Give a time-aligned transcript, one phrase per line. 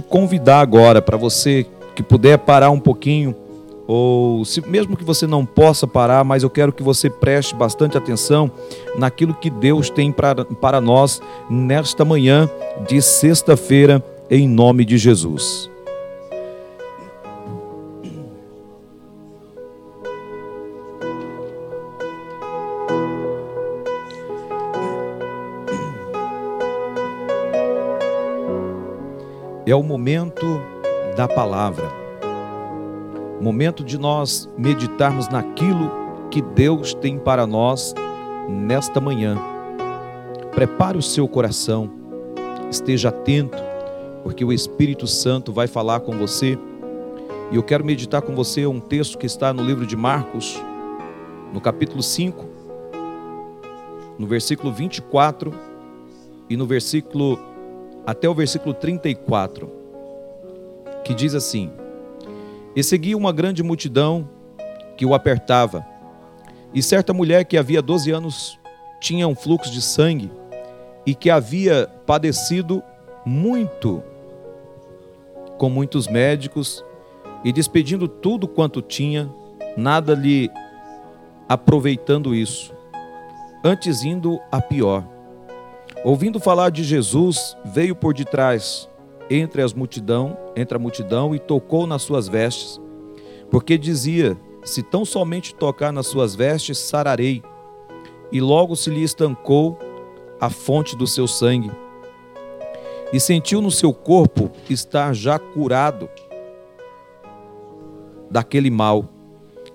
[0.00, 3.34] convidar agora para você que puder parar um pouquinho,
[3.86, 7.96] ou se, mesmo que você não possa parar, mas eu quero que você preste bastante
[7.96, 8.50] atenção
[8.98, 12.48] naquilo que Deus tem para nós nesta manhã
[12.86, 15.70] de sexta-feira, em nome de Jesus.
[29.68, 30.46] É o momento
[31.14, 31.84] da palavra.
[33.38, 35.92] Momento de nós meditarmos naquilo
[36.30, 37.94] que Deus tem para nós
[38.48, 39.36] nesta manhã.
[40.52, 41.90] Prepare o seu coração,
[42.70, 43.58] esteja atento,
[44.22, 46.58] porque o Espírito Santo vai falar com você.
[47.52, 50.58] E eu quero meditar com você um texto que está no livro de Marcos,
[51.52, 52.42] no capítulo 5,
[54.18, 55.52] no versículo 24
[56.48, 57.38] e no versículo
[58.06, 59.70] até o versículo 34,
[61.04, 61.70] que diz assim:
[62.74, 64.28] E seguia uma grande multidão
[64.96, 65.86] que o apertava,
[66.74, 68.58] e certa mulher que havia 12 anos
[69.00, 70.30] tinha um fluxo de sangue
[71.06, 72.82] e que havia padecido
[73.24, 74.02] muito
[75.56, 76.84] com muitos médicos
[77.44, 79.30] e despedindo tudo quanto tinha,
[79.76, 80.50] nada lhe
[81.48, 82.74] aproveitando isso,
[83.64, 85.04] antes indo a pior
[86.04, 88.88] Ouvindo falar de Jesus, veio por detrás
[89.28, 92.80] entre as multidão, entre a multidão e tocou nas suas vestes,
[93.50, 97.42] porque dizia: Se tão somente tocar nas suas vestes, sararei.
[98.30, 99.78] E logo se lhe estancou
[100.40, 101.70] a fonte do seu sangue.
[103.12, 106.08] E sentiu no seu corpo estar já curado
[108.30, 109.08] daquele mal.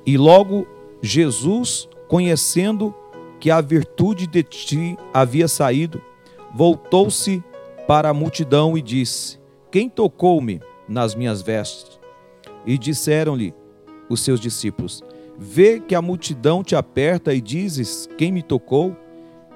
[0.05, 0.67] E logo
[1.01, 2.93] Jesus, conhecendo
[3.39, 6.01] que a virtude de ti havia saído,
[6.53, 7.43] voltou-se
[7.87, 9.39] para a multidão e disse:
[9.71, 11.99] Quem tocou-me nas minhas vestes?
[12.65, 13.53] E disseram-lhe
[14.09, 15.01] os seus discípulos:
[15.37, 18.95] Vê que a multidão te aperta e dizes: Quem me tocou?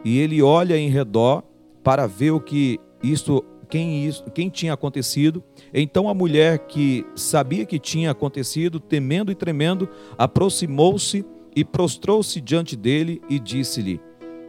[0.04, 1.44] E ele olha em redor
[1.84, 5.44] para ver o que isto quem, isso, quem tinha acontecido.
[5.74, 12.76] Então a mulher que sabia que tinha acontecido, temendo e tremendo, aproximou-se e prostrou-se diante
[12.76, 14.00] dele e disse-lhe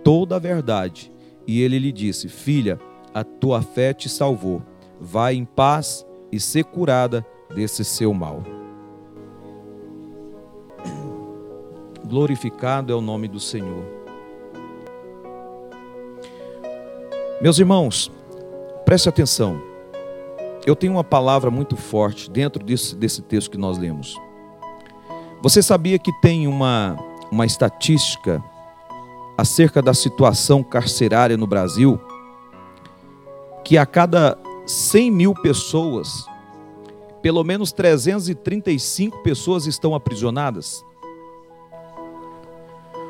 [0.04, 1.10] toda a verdade.
[1.48, 2.78] E ele lhe disse: Filha,
[3.14, 4.62] a tua fé te salvou.
[5.00, 8.42] Vai em paz e ser curada desse seu mal.
[12.04, 13.82] Glorificado é o nome do Senhor.
[17.40, 18.12] Meus irmãos,
[18.84, 19.62] preste atenção.
[20.66, 24.20] Eu tenho uma palavra muito forte dentro desse, desse texto que nós lemos.
[25.40, 26.96] Você sabia que tem uma,
[27.30, 28.42] uma estatística
[29.38, 32.00] acerca da situação carcerária no Brasil,
[33.64, 36.26] que a cada 100 mil pessoas,
[37.22, 40.84] pelo menos 335 pessoas estão aprisionadas.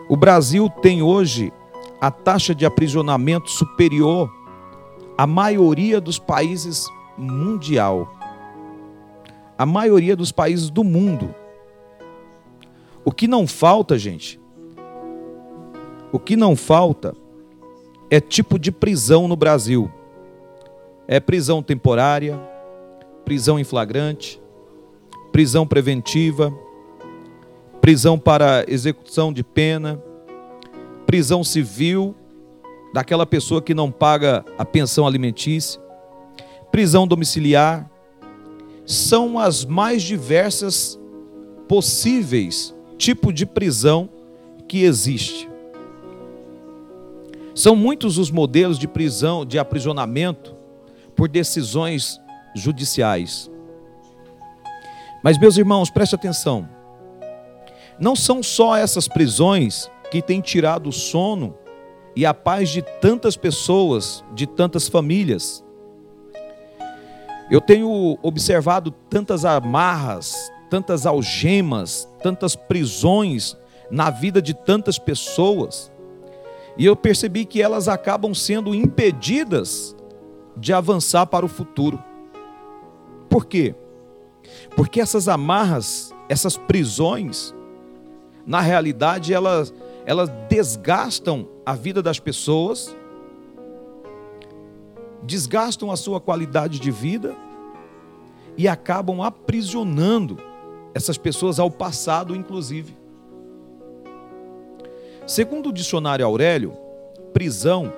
[0.06, 1.50] O Brasil tem hoje
[1.98, 4.30] a taxa de aprisionamento superior
[5.16, 8.06] à maioria dos países mundial.
[9.56, 11.34] A maioria dos países do mundo.
[13.02, 14.38] O que não falta, gente,
[16.12, 17.14] o que não falta
[18.10, 19.91] é tipo de prisão no Brasil.
[21.06, 22.38] É prisão temporária,
[23.24, 24.41] prisão em flagrante,
[25.32, 26.52] prisão preventiva,
[27.80, 30.02] prisão para execução de pena,
[31.06, 32.14] prisão civil
[32.92, 35.80] daquela pessoa que não paga a pensão alimentícia,
[36.70, 37.90] prisão domiciliar.
[38.86, 40.98] São as mais diversas
[41.69, 44.08] possíveis tipo de prisão
[44.66, 45.47] que existe.
[47.58, 50.54] São muitos os modelos de prisão, de aprisionamento
[51.16, 52.20] por decisões
[52.54, 53.50] judiciais.
[55.24, 56.69] Mas, meus irmãos, preste atenção.
[57.98, 61.58] Não são só essas prisões que têm tirado o sono
[62.14, 65.64] e a paz de tantas pessoas, de tantas famílias.
[67.50, 73.56] Eu tenho observado tantas amarras, tantas algemas, tantas prisões
[73.90, 75.90] na vida de tantas pessoas
[76.78, 79.96] e eu percebi que elas acabam sendo impedidas
[80.56, 82.02] de avançar para o futuro.
[83.28, 83.75] Por quê?
[84.76, 87.52] Porque essas amarras, essas prisões,
[88.46, 89.75] na realidade, elas,
[90.06, 92.96] elas desgastam a vida das pessoas,
[95.24, 97.36] desgastam a sua qualidade de vida
[98.56, 100.38] e acabam aprisionando
[100.94, 102.97] essas pessoas ao passado, inclusive.
[105.28, 106.75] Segundo o dicionário Aurélio,
[107.34, 107.92] prisão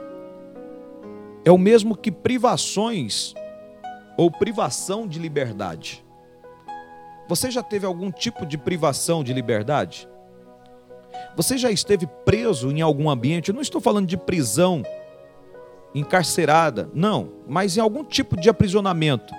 [1.44, 3.34] é o mesmo que privações
[4.18, 6.04] ou privação de liberdade.
[7.28, 10.08] Você já teve algum tipo de privação de liberdade?
[11.36, 13.50] Você já esteve preso em algum ambiente?
[13.50, 14.82] Eu não estou falando de prisão
[15.94, 19.32] encarcerada, não, mas em algum tipo de aprisionamento.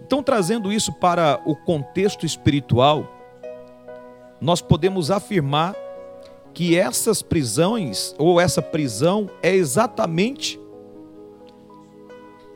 [0.00, 3.06] Então, trazendo isso para o contexto espiritual,
[4.40, 5.76] nós podemos afirmar
[6.52, 10.60] que essas prisões, ou essa prisão, é exatamente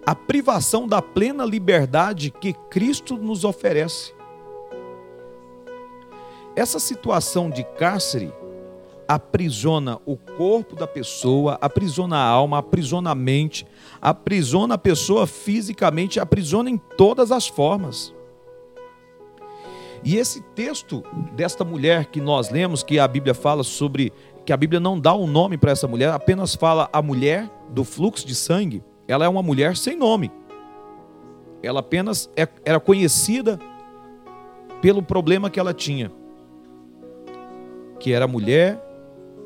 [0.07, 4.13] a privação da plena liberdade que Cristo nos oferece.
[6.55, 8.33] Essa situação de cárcere
[9.09, 13.67] aprisiona o corpo da pessoa, aprisiona a alma, aprisiona a mente,
[14.01, 18.14] aprisiona a pessoa fisicamente, aprisiona em todas as formas.
[20.05, 21.03] E esse texto
[21.35, 24.13] desta mulher que nós lemos, que a Bíblia fala sobre,
[24.45, 27.85] que a Bíblia não dá um nome para essa mulher, apenas fala a mulher do
[27.85, 30.31] fluxo de sangue, ela é uma mulher sem nome.
[31.63, 33.59] Ela apenas é, era conhecida
[34.83, 36.13] pelo problema que ela tinha,
[37.99, 38.79] que era mulher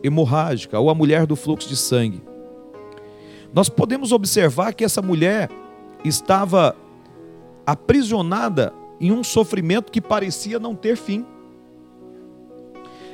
[0.03, 2.21] hemorrágica ou a mulher do fluxo de sangue.
[3.53, 5.49] Nós podemos observar que essa mulher
[6.05, 6.75] estava
[7.65, 11.25] aprisionada em um sofrimento que parecia não ter fim.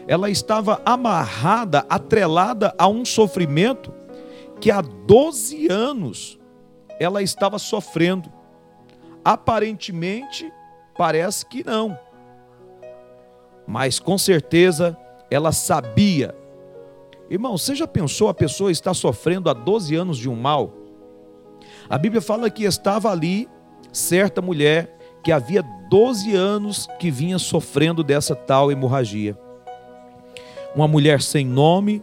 [0.07, 3.93] Ela estava amarrada, atrelada a um sofrimento
[4.61, 6.39] que há 12 anos
[7.01, 8.31] ela estava sofrendo.
[9.25, 10.53] Aparentemente,
[10.97, 11.99] parece que não.
[13.67, 14.97] Mas com certeza
[15.31, 16.35] ela sabia
[17.31, 20.73] Irmão, você já pensou a pessoa está sofrendo há 12 anos de um mal?
[21.89, 23.49] A Bíblia fala que estava ali
[23.93, 29.37] certa mulher que havia 12 anos que vinha sofrendo dessa tal hemorragia.
[30.77, 32.03] Uma mulher sem nome,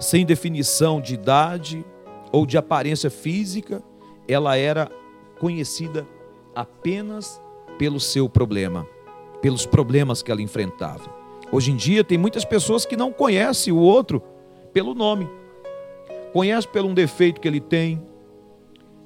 [0.00, 1.84] sem definição de idade
[2.32, 3.82] ou de aparência física,
[4.26, 4.90] ela era
[5.38, 6.06] conhecida
[6.54, 7.40] apenas
[7.78, 8.86] pelo seu problema,
[9.42, 11.10] pelos problemas que ela enfrentava.
[11.50, 14.22] Hoje em dia tem muitas pessoas que não conhecem o outro
[14.72, 15.28] pelo nome.
[16.32, 18.02] Conhece pelo um defeito que ele tem.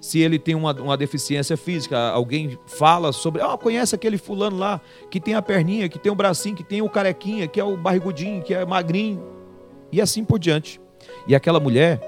[0.07, 4.81] Se ele tem uma, uma deficiência física, alguém fala sobre, ah, conhece aquele fulano lá
[5.11, 7.77] que tem a perninha, que tem o bracinho, que tem o carequinha, que é o
[7.77, 9.21] barrigudinho, que é magrinho,
[9.91, 10.81] e assim por diante.
[11.27, 12.01] E aquela mulher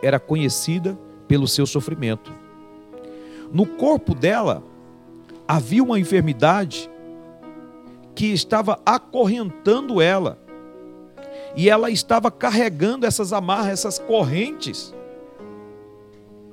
[0.00, 2.32] era conhecida pelo seu sofrimento.
[3.52, 4.62] No corpo dela
[5.48, 6.88] havia uma enfermidade
[8.14, 10.38] que estava acorrentando ela
[11.56, 14.94] e ela estava carregando essas amarras, essas correntes.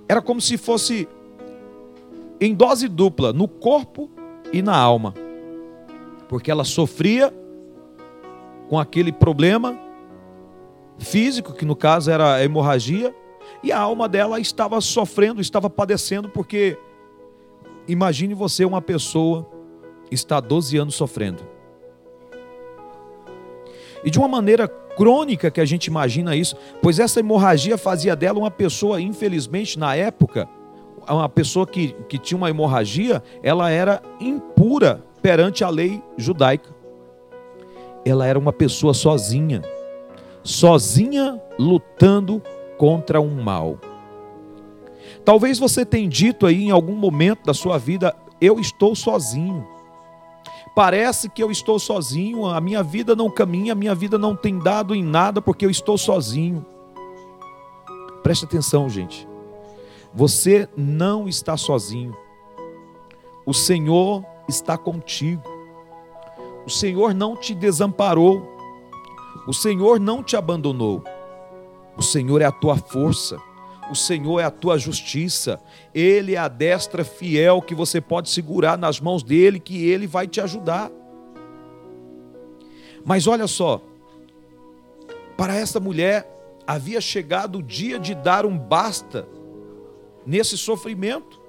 [0.08, 1.08] Era como se fosse
[2.40, 4.10] em dose dupla, no corpo
[4.54, 5.14] e na alma.
[6.30, 7.34] Porque ela sofria
[8.70, 9.78] com aquele problema
[10.98, 13.16] físico, que no caso era a hemorragia,
[13.64, 16.78] e a alma dela estava sofrendo, estava padecendo, porque
[17.88, 19.48] imagine você uma pessoa
[20.12, 21.44] está 12 anos sofrendo.
[24.04, 28.40] E de uma maneira crônica que a gente imagina isso, pois essa hemorragia fazia dela
[28.40, 30.50] uma pessoa, infelizmente, na época,
[31.08, 36.76] uma pessoa que, que tinha uma hemorragia, ela era impura perante a lei judaica.
[38.04, 39.62] Ela era uma pessoa sozinha,
[40.44, 42.42] sozinha lutando
[42.78, 43.80] contra um mal.
[45.24, 49.77] Talvez você tenha dito aí em algum momento da sua vida: eu estou sozinho.
[50.78, 54.60] Parece que eu estou sozinho, a minha vida não caminha, a minha vida não tem
[54.60, 56.64] dado em nada porque eu estou sozinho.
[58.22, 59.28] Preste atenção, gente.
[60.14, 62.16] Você não está sozinho.
[63.44, 65.42] O Senhor está contigo.
[66.64, 68.48] O Senhor não te desamparou.
[69.48, 71.04] O Senhor não te abandonou.
[71.98, 73.40] O Senhor é a tua força.
[73.90, 75.60] O Senhor é a tua justiça,
[75.94, 80.28] Ele é a destra fiel que você pode segurar nas mãos dele, que Ele vai
[80.28, 80.92] te ajudar.
[83.06, 83.82] Mas olha só,
[85.38, 86.30] para essa mulher
[86.66, 89.26] havia chegado o dia de dar um basta
[90.26, 91.40] nesse sofrimento,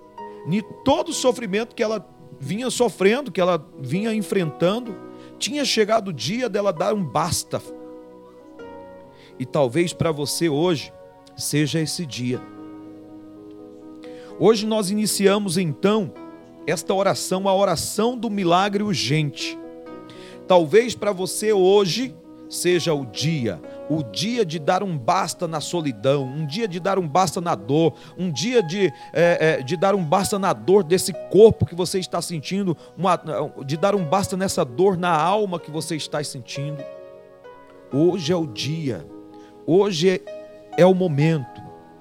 [0.47, 4.95] em todo o sofrimento que ela vinha sofrendo, que ela vinha enfrentando,
[5.39, 7.61] tinha chegado o dia dela dar um basta.
[9.39, 10.93] E talvez para você hoje,
[11.39, 12.43] seja esse dia.
[14.39, 16.13] Hoje nós iniciamos então
[16.67, 19.59] esta oração, a oração do milagre urgente.
[20.47, 22.15] Talvez para você hoje
[22.49, 26.99] seja o dia, o dia de dar um basta na solidão, um dia de dar
[26.99, 30.83] um basta na dor, um dia de, é, é, de dar um basta na dor
[30.83, 33.21] desse corpo que você está sentindo, uma,
[33.67, 36.83] de dar um basta nessa dor na alma que você está sentindo.
[37.93, 39.07] Hoje é o dia,
[39.67, 40.38] hoje é
[40.79, 41.61] é o momento.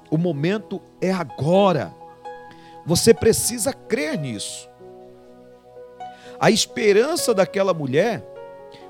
[0.10, 1.93] O momento é agora.
[2.86, 4.69] Você precisa crer nisso.
[6.39, 8.24] A esperança daquela mulher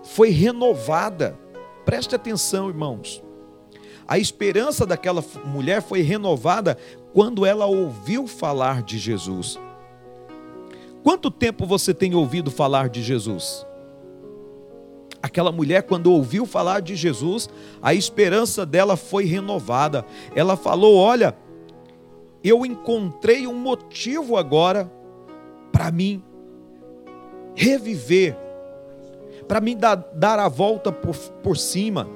[0.04, 1.40] foi renovada.
[1.86, 3.24] Preste atenção, irmãos.
[4.08, 6.78] A esperança daquela mulher foi renovada
[7.14, 9.58] quando ela ouviu falar de Jesus.
[11.02, 13.67] Quanto tempo você tem ouvido falar de Jesus?
[15.22, 17.50] Aquela mulher, quando ouviu falar de Jesus,
[17.82, 20.06] a esperança dela foi renovada.
[20.36, 21.36] Ela falou: Olha,
[22.44, 24.92] eu encontrei um motivo agora
[25.72, 26.24] para mim
[27.56, 28.38] reviver,
[29.48, 32.08] para mim dar, dar a volta por, por cima.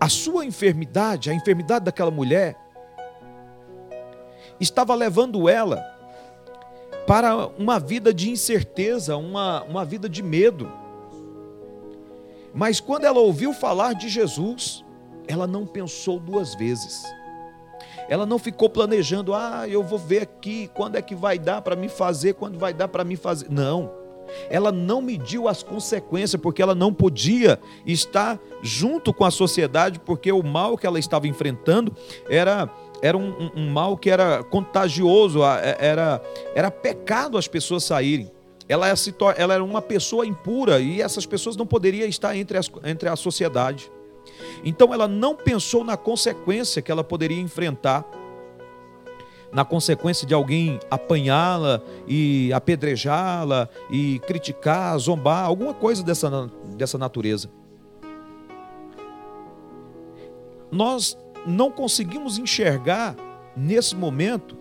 [0.00, 2.56] A sua enfermidade, a enfermidade daquela mulher,
[4.58, 5.99] estava levando ela
[7.10, 10.70] para uma vida de incerteza, uma, uma vida de medo.
[12.54, 14.84] Mas quando ela ouviu falar de Jesus,
[15.26, 17.02] ela não pensou duas vezes.
[18.08, 21.74] Ela não ficou planejando, ah, eu vou ver aqui quando é que vai dar para
[21.74, 23.50] me fazer, quando vai dar para me fazer.
[23.50, 23.90] Não.
[24.48, 30.30] Ela não mediu as consequências, porque ela não podia estar junto com a sociedade, porque
[30.30, 31.92] o mal que ela estava enfrentando
[32.28, 32.70] era
[33.02, 36.22] era um, um, um, mal que era contagioso, é, era,
[36.54, 38.30] era pecado as pessoas saírem.
[38.68, 42.70] Ela, se, ela era uma pessoa impura e essas pessoas não poderiam estar entre, as,
[42.84, 43.90] entre a sociedade.
[44.64, 48.04] Então ela não pensou na consequência que ela poderia enfrentar,
[49.52, 57.50] na consequência de alguém apanhá-la e apedrejá-la e criticar, zombar, alguma coisa dessa, dessa natureza.
[60.70, 63.16] Nós não conseguimos enxergar
[63.56, 64.56] nesse momento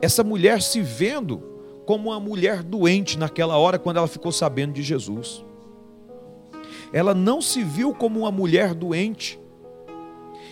[0.00, 1.42] essa mulher se vendo
[1.86, 5.44] como uma mulher doente naquela hora quando ela ficou sabendo de Jesus.
[6.92, 9.38] Ela não se viu como uma mulher doente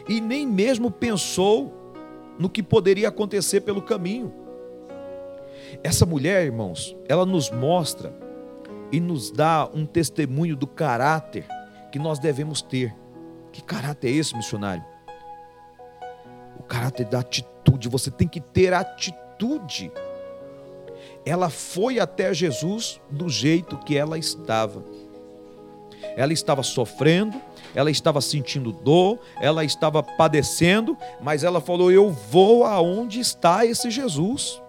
[0.08, 1.72] e nem mesmo pensou
[2.38, 4.32] no que poderia acontecer pelo caminho.
[5.82, 8.16] Essa mulher, irmãos, ela nos mostra
[8.92, 11.46] e nos dá um testemunho do caráter
[11.90, 12.94] que nós devemos ter.
[13.54, 14.84] Que caráter é esse, missionário?
[16.58, 17.88] O caráter da atitude.
[17.88, 19.92] Você tem que ter atitude.
[21.24, 24.82] Ela foi até Jesus do jeito que ela estava.
[26.16, 27.40] Ela estava sofrendo,
[27.76, 33.88] ela estava sentindo dor, ela estava padecendo, mas ela falou: Eu vou aonde está esse
[33.88, 34.60] Jesus.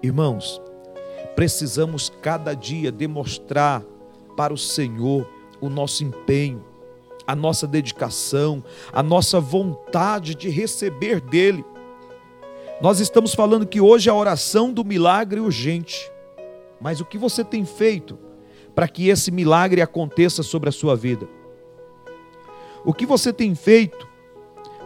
[0.00, 0.62] Irmãos,
[1.34, 3.82] precisamos cada dia demonstrar
[4.36, 5.28] para o Senhor
[5.60, 6.67] o nosso empenho,
[7.28, 11.62] a nossa dedicação, a nossa vontade de receber dele.
[12.80, 16.10] Nós estamos falando que hoje é a oração do milagre urgente.
[16.80, 18.18] Mas o que você tem feito
[18.74, 21.28] para que esse milagre aconteça sobre a sua vida?
[22.82, 24.08] O que você tem feito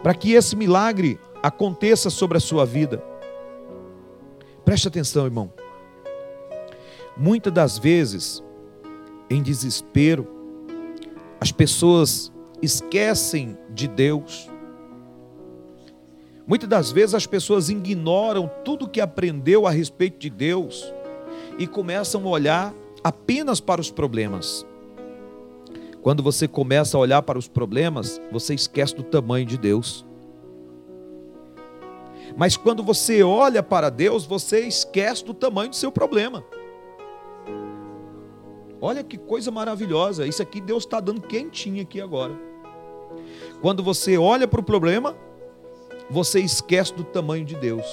[0.01, 3.01] para que esse milagre aconteça sobre a sua vida?
[4.65, 5.53] Preste atenção, irmão.
[7.15, 8.43] Muitas das vezes,
[9.29, 10.32] em desespero,
[11.43, 12.31] as pessoas
[12.61, 14.49] esquecem de Deus.
[16.47, 20.93] Muitas das vezes as pessoas ignoram tudo que aprendeu a respeito de Deus
[21.59, 22.73] e começam a olhar
[23.03, 24.65] apenas para os problemas.
[26.01, 30.05] Quando você começa a olhar para os problemas, você esquece do tamanho de Deus.
[32.37, 36.41] Mas quando você olha para Deus, você esquece do tamanho do seu problema.
[38.83, 40.27] Olha que coisa maravilhosa.
[40.27, 42.33] Isso aqui Deus está dando quentinho aqui agora.
[43.61, 45.15] Quando você olha para o problema,
[46.09, 47.85] você esquece do tamanho de Deus.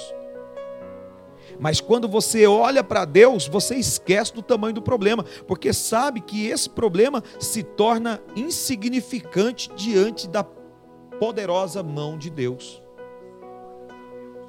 [1.57, 6.47] Mas quando você olha para Deus, você esquece do tamanho do problema, porque sabe que
[6.47, 12.83] esse problema se torna insignificante diante da poderosa mão de Deus.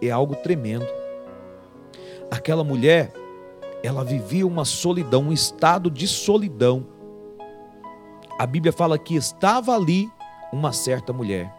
[0.01, 0.89] É algo tremendo.
[2.29, 3.13] Aquela mulher,
[3.83, 6.87] ela vivia uma solidão, um estado de solidão.
[8.39, 10.09] A Bíblia fala que estava ali
[10.53, 11.53] uma certa mulher.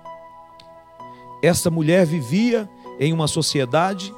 [1.42, 4.14] Essa mulher vivia em uma sociedade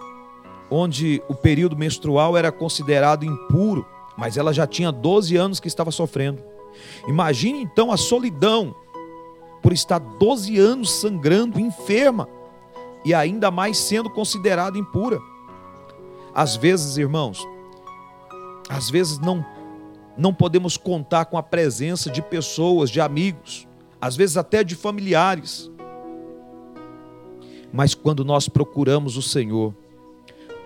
[0.70, 3.86] onde o período menstrual era considerado impuro,
[4.18, 6.44] mas ela já tinha 12 anos que estava sofrendo.
[7.08, 8.76] Imagine então a solidão
[9.62, 12.28] por estar 12 anos sangrando, enferma
[13.04, 15.20] e ainda mais sendo considerada impura.
[16.34, 17.48] Às vezes, irmãos,
[18.69, 19.45] às vezes não
[20.17, 23.67] não podemos contar com a presença de pessoas, de amigos,
[24.00, 25.69] às vezes até de familiares.
[27.72, 29.75] Mas quando nós procuramos o Senhor,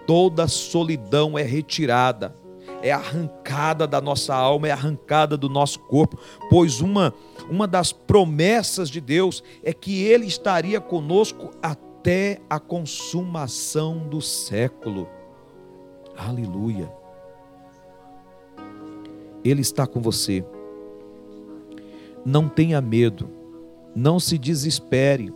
[0.05, 2.35] toda solidão é retirada,
[2.83, 7.13] é arrancada da nossa alma, é arrancada do nosso corpo, pois uma,
[7.49, 15.09] uma das promessas de Deus é que Ele estaria conosco até a consumação do século.
[16.15, 16.98] Aleluia.
[19.43, 20.43] Ele está com você.
[22.25, 23.29] Não tenha medo,
[23.95, 25.33] não se desespere.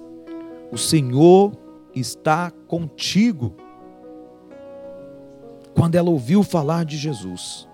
[0.72, 1.54] O Senhor
[1.96, 3.54] está contigo.
[5.74, 7.68] Quando ela ouviu falar de Jesus,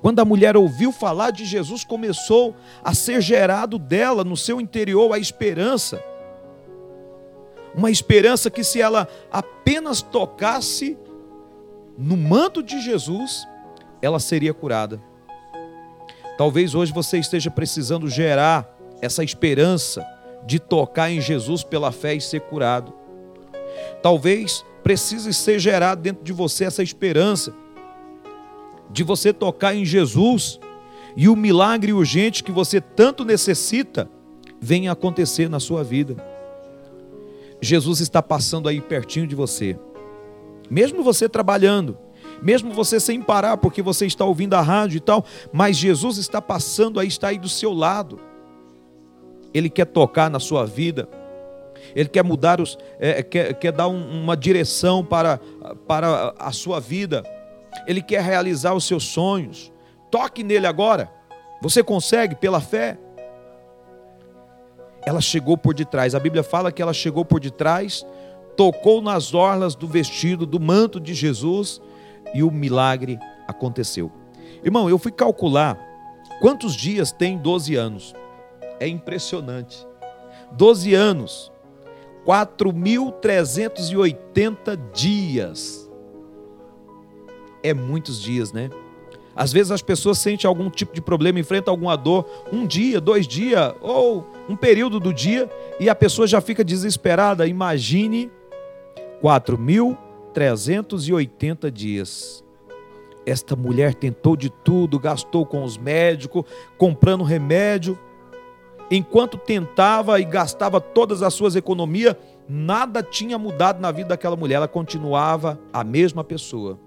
[0.00, 5.12] quando a mulher ouviu falar de Jesus, começou a ser gerado dela no seu interior
[5.12, 6.02] a esperança.
[7.74, 10.98] Uma esperança que se ela apenas tocasse
[11.96, 13.46] no manto de Jesus,
[14.04, 15.00] ela seria curada.
[16.36, 18.68] Talvez hoje você esteja precisando gerar
[19.00, 20.04] essa esperança
[20.46, 22.92] de tocar em Jesus pela fé e ser curado.
[24.02, 27.54] Talvez precise ser gerado dentro de você essa esperança
[28.90, 30.60] de você tocar em Jesus
[31.16, 34.08] e o milagre urgente que você tanto necessita
[34.60, 36.16] venha acontecer na sua vida.
[37.60, 39.78] Jesus está passando aí pertinho de você.
[40.68, 41.96] Mesmo você trabalhando,
[42.44, 46.42] mesmo você sem parar, porque você está ouvindo a rádio e tal, mas Jesus está
[46.42, 48.20] passando aí, está aí do seu lado.
[49.54, 51.08] Ele quer tocar na sua vida,
[51.96, 55.40] Ele quer mudar os, é, quer, quer dar um, uma direção para,
[55.86, 57.22] para a sua vida,
[57.86, 59.72] Ele quer realizar os seus sonhos.
[60.10, 61.10] Toque nele agora.
[61.62, 62.98] Você consegue pela fé?
[65.06, 66.14] Ela chegou por detrás.
[66.14, 68.04] A Bíblia fala que ela chegou por detrás,
[68.54, 71.80] tocou nas orlas do vestido, do manto de Jesus
[72.34, 74.10] e o milagre aconteceu.
[74.62, 75.78] Irmão, eu fui calcular
[76.40, 78.12] quantos dias tem 12 anos.
[78.80, 79.86] É impressionante.
[80.52, 81.52] 12 anos,
[82.26, 85.88] 4.380 dias.
[87.62, 88.68] É muitos dias, né?
[89.36, 93.26] Às vezes as pessoas sentem algum tipo de problema, enfrentam alguma dor, um dia, dois
[93.26, 95.50] dias, ou um período do dia,
[95.80, 97.46] e a pessoa já fica desesperada.
[97.46, 98.30] Imagine
[100.34, 102.44] 4.380 dias.
[103.24, 106.44] Esta mulher tentou de tudo, gastou com os médicos,
[106.76, 107.98] comprando remédio.
[108.90, 114.56] Enquanto tentava e gastava todas as suas economias, nada tinha mudado na vida daquela mulher,
[114.56, 116.78] ela continuava a mesma pessoa.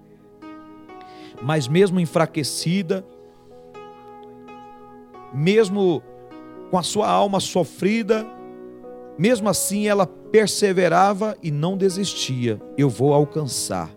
[1.41, 3.03] Mas mesmo enfraquecida,
[5.33, 6.03] mesmo
[6.69, 8.25] com a sua alma sofrida,
[9.17, 12.61] mesmo assim ela perseverava e não desistia.
[12.77, 13.89] Eu vou alcançar.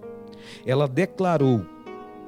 [0.65, 1.65] Ela declarou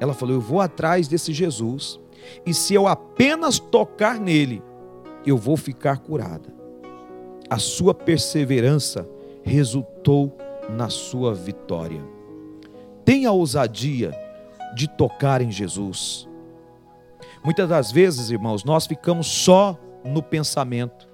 [0.03, 2.01] ela falou: Eu vou atrás desse Jesus,
[2.45, 4.61] e se eu apenas tocar nele,
[5.25, 6.53] eu vou ficar curada.
[7.49, 9.09] A sua perseverança
[9.45, 10.37] resultou
[10.69, 12.03] na sua vitória.
[13.05, 14.11] Tenha a ousadia
[14.75, 16.29] de tocar em Jesus.
[17.45, 21.09] Muitas das vezes, irmãos, nós ficamos só no pensamento.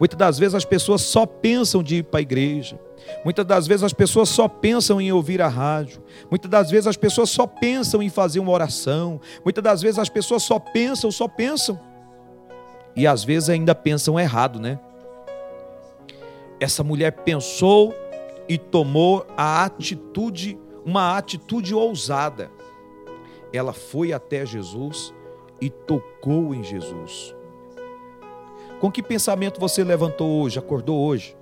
[0.00, 2.80] Muitas das vezes as pessoas só pensam de ir para a igreja,
[3.24, 6.02] Muitas das vezes as pessoas só pensam em ouvir a rádio.
[6.30, 9.20] Muitas das vezes as pessoas só pensam em fazer uma oração.
[9.44, 11.78] Muitas das vezes as pessoas só pensam, só pensam.
[12.96, 14.78] E às vezes ainda pensam errado, né?
[16.58, 17.94] Essa mulher pensou
[18.48, 22.50] e tomou a atitude, uma atitude ousada.
[23.52, 25.12] Ela foi até Jesus
[25.60, 27.34] e tocou em Jesus.
[28.80, 31.36] Com que pensamento você levantou hoje, acordou hoje?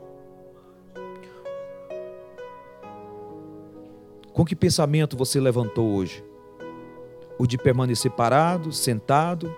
[4.33, 6.25] Com que pensamento você levantou hoje?
[7.39, 9.55] O de permanecer parado, sentado,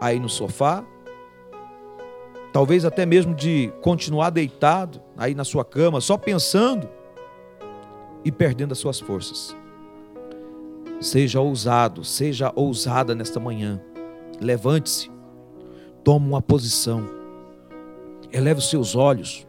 [0.00, 0.84] aí no sofá?
[2.52, 6.88] Talvez até mesmo de continuar deitado aí na sua cama, só pensando
[8.24, 9.56] e perdendo as suas forças.
[11.00, 13.80] Seja ousado, seja ousada nesta manhã.
[14.40, 15.10] Levante-se,
[16.08, 17.04] tome uma posição,
[18.32, 19.46] eleve os seus olhos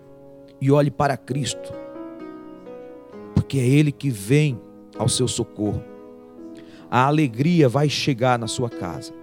[0.60, 1.72] e olhe para Cristo
[3.34, 4.60] porque é Ele que vem
[4.98, 5.82] ao seu socorro.
[6.92, 9.14] A alegria vai chegar na sua casa.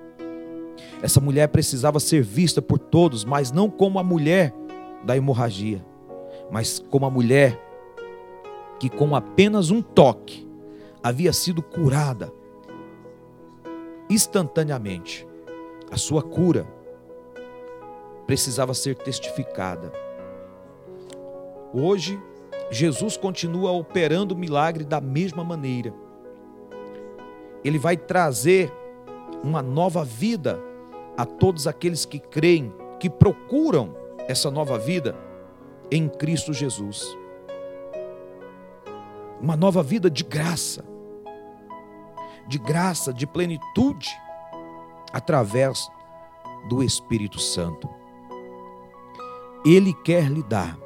[1.03, 4.55] Essa mulher precisava ser vista por todos, mas não como a mulher
[5.05, 5.85] da hemorragia,
[6.51, 7.61] mas como a mulher
[8.81, 10.49] que, com apenas um toque,
[11.03, 12.33] havia sido curada
[14.09, 15.29] instantaneamente.
[15.91, 16.75] A sua cura
[18.27, 19.93] precisava ser testificada.
[21.73, 22.21] Hoje,
[22.71, 25.95] Jesus continua operando o milagre da mesma maneira.
[27.65, 28.73] Ele vai trazer
[29.43, 30.59] uma nova vida
[31.17, 33.95] a todos aqueles que creem, que procuram
[34.29, 35.15] essa nova vida
[35.91, 37.17] em Cristo Jesus.
[39.41, 40.85] Uma nova vida de graça.
[42.49, 44.09] de graça, de plenitude,
[45.13, 45.91] através
[46.69, 47.89] do Espírito Santo.
[49.67, 50.79] Ele quer lhe dar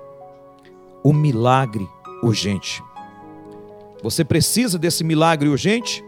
[1.04, 1.86] o milagre
[2.22, 2.82] urgente.
[4.02, 6.02] Você precisa desse milagre urgente?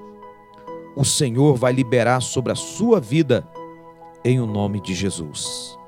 [0.96, 3.46] O Senhor vai liberar sobre a sua vida
[4.24, 5.78] em o nome de Jesus.